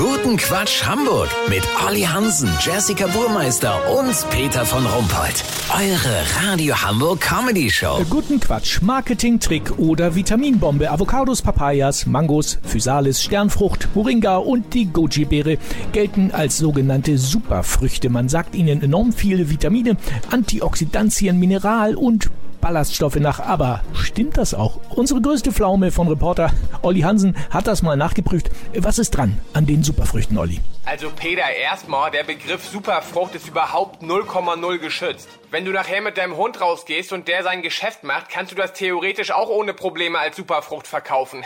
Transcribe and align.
Guten 0.00 0.38
Quatsch 0.38 0.82
Hamburg 0.82 1.28
mit 1.50 1.62
Olli 1.86 2.00
Hansen, 2.00 2.48
Jessica 2.58 3.06
Burmeister 3.08 3.78
und 3.98 4.14
Peter 4.30 4.64
von 4.64 4.86
Rumpold. 4.86 5.44
Eure 5.68 6.48
Radio 6.48 6.74
Hamburg 6.74 7.20
Comedy 7.20 7.68
Show. 7.68 8.02
Guten 8.08 8.40
Quatsch, 8.40 8.80
Marketing-Trick 8.80 9.78
oder 9.78 10.14
Vitaminbombe. 10.14 10.90
Avocados, 10.90 11.42
Papayas, 11.42 12.06
Mangos, 12.06 12.58
Physalis, 12.62 13.22
Sternfrucht, 13.22 13.94
Moringa 13.94 14.38
und 14.38 14.72
die 14.72 14.86
Goji-Beere 14.86 15.58
gelten 15.92 16.30
als 16.32 16.56
sogenannte 16.56 17.18
Superfrüchte. 17.18 18.08
Man 18.08 18.30
sagt 18.30 18.54
ihnen 18.54 18.82
enorm 18.82 19.12
viele 19.12 19.50
Vitamine, 19.50 19.98
Antioxidantien, 20.30 21.38
Mineral 21.38 21.94
und 21.94 22.30
Ballaststoffe 22.60 23.16
nach. 23.16 23.40
Aber 23.40 23.82
stimmt 23.94 24.36
das 24.36 24.54
auch? 24.54 24.80
Unsere 24.90 25.20
größte 25.20 25.52
Pflaume 25.52 25.90
von 25.90 26.08
Reporter 26.08 26.52
Olli 26.82 27.00
Hansen 27.00 27.36
hat 27.50 27.66
das 27.66 27.82
mal 27.82 27.96
nachgeprüft. 27.96 28.50
Was 28.76 28.98
ist 28.98 29.10
dran 29.10 29.38
an 29.52 29.66
den 29.66 29.82
Superfrüchten, 29.82 30.38
Olli? 30.38 30.60
Also 30.84 31.10
Peter, 31.10 31.48
erstmal, 31.50 32.10
der 32.10 32.24
Begriff 32.24 32.66
Superfrucht 32.66 33.34
ist 33.34 33.48
überhaupt 33.48 34.02
0,0 34.02 34.78
geschützt. 34.78 35.28
Wenn 35.50 35.64
du 35.64 35.72
nachher 35.72 36.00
mit 36.00 36.16
deinem 36.16 36.36
Hund 36.36 36.60
rausgehst 36.60 37.12
und 37.12 37.28
der 37.28 37.42
sein 37.42 37.62
Geschäft 37.62 38.04
macht, 38.04 38.28
kannst 38.28 38.52
du 38.52 38.56
das 38.56 38.72
theoretisch 38.72 39.30
auch 39.30 39.48
ohne 39.48 39.74
Probleme 39.74 40.18
als 40.18 40.36
Superfrucht 40.36 40.86
verkaufen. 40.86 41.44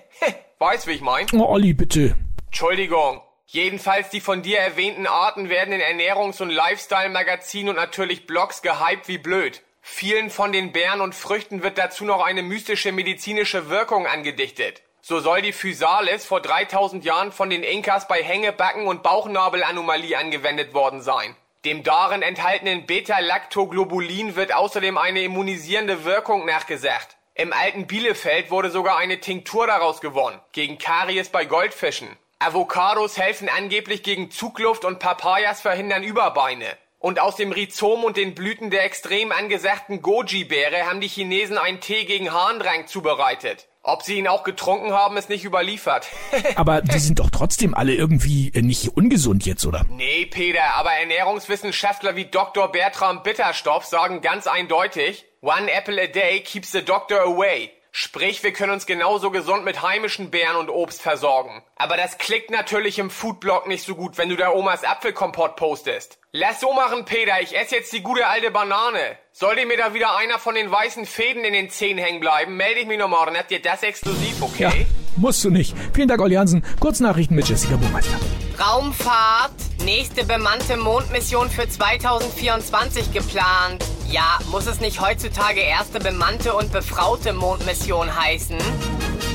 weißt, 0.58 0.86
wie 0.86 0.92
ich 0.92 1.00
mein? 1.00 1.26
Oh, 1.32 1.44
Olli, 1.44 1.74
bitte. 1.74 2.16
Entschuldigung. 2.46 3.20
Jedenfalls 3.48 4.10
die 4.10 4.20
von 4.20 4.42
dir 4.42 4.58
erwähnten 4.58 5.06
Arten 5.06 5.48
werden 5.48 5.72
in 5.72 5.80
Ernährungs- 5.80 6.42
und 6.42 6.50
Lifestyle-Magazinen 6.50 7.70
und 7.70 7.76
natürlich 7.76 8.26
Blogs 8.26 8.60
gehypt 8.60 9.06
wie 9.06 9.18
blöd. 9.18 9.62
Vielen 9.88 10.30
von 10.30 10.52
den 10.52 10.72
Beeren 10.72 11.00
und 11.00 11.14
Früchten 11.14 11.62
wird 11.62 11.78
dazu 11.78 12.04
noch 12.04 12.22
eine 12.22 12.42
mystische 12.42 12.92
medizinische 12.92 13.70
Wirkung 13.70 14.06
angedichtet. 14.06 14.82
So 15.00 15.20
soll 15.20 15.40
die 15.40 15.52
Physalis 15.52 16.26
vor 16.26 16.40
3000 16.42 17.04
Jahren 17.04 17.32
von 17.32 17.48
den 17.48 17.62
Inkas 17.62 18.06
bei 18.06 18.22
Hängebacken- 18.22 18.88
und 18.88 19.02
Bauchnabelanomalie 19.02 20.18
angewendet 20.18 20.74
worden 20.74 21.00
sein. 21.00 21.34
Dem 21.64 21.82
darin 21.82 22.20
enthaltenen 22.20 22.84
Beta-Lactoglobulin 22.84 24.36
wird 24.36 24.52
außerdem 24.52 24.98
eine 24.98 25.22
immunisierende 25.22 26.04
Wirkung 26.04 26.44
nachgesagt. 26.44 27.16
Im 27.34 27.54
alten 27.54 27.86
Bielefeld 27.86 28.50
wurde 28.50 28.70
sogar 28.70 28.98
eine 28.98 29.20
Tinktur 29.20 29.68
daraus 29.68 30.00
gewonnen, 30.00 30.40
gegen 30.52 30.78
Karies 30.78 31.30
bei 31.30 31.46
Goldfischen. 31.46 32.08
Avocados 32.40 33.16
helfen 33.16 33.48
angeblich 33.48 34.02
gegen 34.02 34.30
Zugluft 34.30 34.84
und 34.84 34.98
Papayas 34.98 35.62
verhindern 35.62 36.02
Überbeine. 36.02 36.76
Und 37.06 37.20
aus 37.20 37.36
dem 37.36 37.52
Rhizom 37.52 38.02
und 38.02 38.16
den 38.16 38.34
Blüten 38.34 38.70
der 38.70 38.84
extrem 38.84 39.30
angesagten 39.30 40.02
Goji-Beere 40.02 40.86
haben 40.88 41.00
die 41.00 41.06
Chinesen 41.06 41.56
einen 41.56 41.78
Tee 41.78 42.04
gegen 42.04 42.32
Harndrang 42.32 42.88
zubereitet. 42.88 43.68
Ob 43.84 44.02
sie 44.02 44.18
ihn 44.18 44.26
auch 44.26 44.42
getrunken 44.42 44.92
haben, 44.92 45.16
ist 45.16 45.28
nicht 45.28 45.44
überliefert. 45.44 46.08
Aber 46.56 46.82
die 46.82 46.98
sind 46.98 47.20
doch 47.20 47.30
trotzdem 47.30 47.74
alle 47.74 47.94
irgendwie 47.94 48.50
äh, 48.52 48.60
nicht 48.60 48.88
ungesund 48.96 49.46
jetzt, 49.46 49.64
oder? 49.64 49.84
Nee, 49.88 50.26
Peter, 50.26 50.74
aber 50.74 50.90
Ernährungswissenschaftler 50.94 52.16
wie 52.16 52.24
Dr. 52.24 52.72
Bertram 52.72 53.22
Bitterstoff 53.22 53.84
sagen 53.84 54.20
ganz 54.20 54.48
eindeutig, 54.48 55.26
One 55.42 55.70
apple 55.70 56.02
a 56.02 56.08
day 56.08 56.40
keeps 56.40 56.72
the 56.72 56.82
doctor 56.82 57.20
away. 57.20 57.70
Sprich, 57.98 58.42
wir 58.42 58.52
können 58.52 58.72
uns 58.72 58.84
genauso 58.84 59.30
gesund 59.30 59.64
mit 59.64 59.80
heimischen 59.80 60.30
Beeren 60.30 60.56
und 60.56 60.68
Obst 60.68 61.00
versorgen. 61.00 61.62
Aber 61.76 61.96
das 61.96 62.18
klickt 62.18 62.50
natürlich 62.50 62.98
im 62.98 63.08
Foodblog 63.08 63.66
nicht 63.66 63.84
so 63.84 63.94
gut, 63.94 64.18
wenn 64.18 64.28
du 64.28 64.36
da 64.36 64.50
Omas 64.50 64.84
Apfelkompott 64.84 65.56
postest. 65.56 66.18
Lass 66.30 66.60
so 66.60 66.74
machen, 66.74 67.06
Peter. 67.06 67.40
Ich 67.40 67.56
esse 67.56 67.76
jetzt 67.76 67.94
die 67.94 68.02
gute 68.02 68.26
alte 68.26 68.50
Banane. 68.50 69.16
Sollte 69.32 69.64
mir 69.64 69.78
da 69.78 69.94
wieder 69.94 70.14
einer 70.14 70.38
von 70.38 70.54
den 70.54 70.70
weißen 70.70 71.06
Fäden 71.06 71.42
in 71.42 71.54
den 71.54 71.70
Zähnen 71.70 72.04
hängen 72.04 72.20
bleiben, 72.20 72.58
melde 72.58 72.80
ich 72.80 72.86
mich 72.86 72.98
noch 72.98 73.08
morgen. 73.08 73.34
Habt 73.34 73.50
ihr 73.50 73.62
das 73.62 73.82
exklusiv, 73.82 74.42
okay? 74.42 74.62
Ja, 74.64 74.72
musst 75.16 75.42
du 75.42 75.48
nicht. 75.48 75.74
Vielen 75.94 76.08
Dank, 76.08 76.20
Olli 76.20 76.34
Hansen. 76.34 76.62
Kurznachrichten 76.78 77.34
mit 77.34 77.48
Jessica 77.48 77.76
Burmeister. 77.76 78.18
Raumfahrt. 78.60 79.54
Nächste 79.82 80.26
bemannte 80.26 80.76
Mondmission 80.76 81.48
für 81.48 81.66
2024 81.66 83.14
geplant. 83.14 83.82
Ja, 84.10 84.38
muss 84.50 84.66
es 84.66 84.80
nicht 84.80 85.00
heutzutage 85.00 85.60
erste 85.60 85.98
bemannte 85.98 86.54
und 86.54 86.70
befraute 86.72 87.32
Mondmission 87.32 88.14
heißen? 88.14 88.56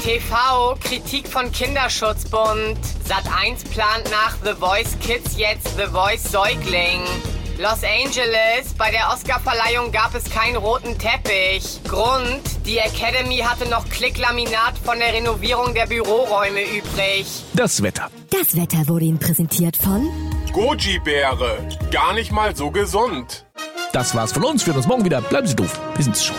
TV, 0.04 0.76
Kritik 0.82 1.28
von 1.28 1.52
Kinderschutzbund. 1.52 2.78
Sat1 3.08 3.70
plant 3.70 4.10
nach 4.10 4.36
The 4.44 4.54
Voice 4.54 4.98
Kids 5.00 5.38
jetzt 5.38 5.76
The 5.78 5.88
Voice 5.92 6.24
Säugling. 6.24 7.02
Los 7.60 7.84
Angeles, 7.84 8.74
bei 8.78 8.90
der 8.90 9.12
Oscarverleihung 9.14 9.92
gab 9.92 10.16
es 10.16 10.24
keinen 10.30 10.56
roten 10.56 10.98
Teppich. 10.98 11.82
Grund, 11.88 12.42
die 12.66 12.78
Academy 12.80 13.38
hatte 13.40 13.70
noch 13.70 13.88
Klicklaminat 13.90 14.78
von 14.84 14.98
der 14.98 15.14
Renovierung 15.14 15.74
der 15.74 15.86
Büroräume 15.86 16.62
übrig. 16.64 17.28
Das 17.54 17.84
Wetter. 17.84 18.10
Das 18.32 18.56
Wetter 18.56 18.88
wurde 18.88 19.06
Ihnen 19.06 19.20
präsentiert 19.20 19.78
von 19.78 20.10
Goji-Beere. 20.54 21.60
Gar 21.92 22.14
nicht 22.14 22.32
mal 22.32 22.56
so 22.56 22.72
gesund. 22.72 23.46
Das 23.92 24.16
war's 24.16 24.32
von 24.32 24.44
uns. 24.44 24.66
Wir 24.66 24.74
hören 24.74 24.78
uns 24.78 24.88
morgen 24.88 25.06
wieder. 25.06 25.22
Bleiben 25.22 25.48
Sie 25.48 25.56
doof. 25.56 25.80
Wir 25.96 26.04
sind's 26.04 26.24
schon. 26.24 26.36